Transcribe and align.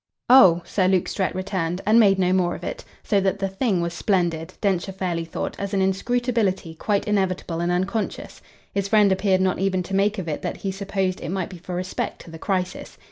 "Oh!" 0.31 0.63
Sir 0.65 0.87
Luke 0.87 1.07
Strett 1.07 1.35
returned, 1.35 1.79
and 1.85 1.99
made 1.99 2.17
no 2.17 2.33
more 2.33 2.55
of 2.55 2.63
it; 2.63 2.83
so 3.03 3.19
that 3.19 3.37
the 3.37 3.47
thing 3.47 3.81
was 3.81 3.93
splendid, 3.93 4.55
Densher 4.59 4.91
fairly 4.93 5.25
thought, 5.25 5.55
as 5.59 5.75
an 5.75 5.81
inscrutability 5.83 6.73
quite 6.73 7.07
inevitable 7.07 7.59
and 7.59 7.71
unconscious. 7.71 8.41
His 8.73 8.87
friend 8.87 9.11
appeared 9.11 9.41
not 9.41 9.59
even 9.59 9.83
to 9.83 9.93
make 9.95 10.17
of 10.17 10.27
it 10.27 10.41
that 10.41 10.57
he 10.57 10.71
supposed 10.71 11.21
it 11.21 11.29
might 11.29 11.49
be 11.49 11.59
for 11.59 11.75
respect 11.75 12.19
to 12.23 12.31
the 12.31 12.39
crisis. 12.39 12.97